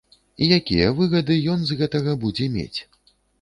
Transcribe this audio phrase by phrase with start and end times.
[0.57, 2.79] Якія выгады ён з гэтага будзе мець?